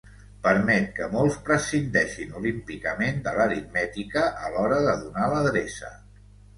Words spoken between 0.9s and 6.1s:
que molts prescindeixen olímpicament de l'aritmètica a l'hora de donar l'adreça.